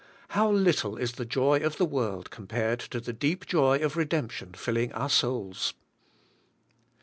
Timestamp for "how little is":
0.29-1.11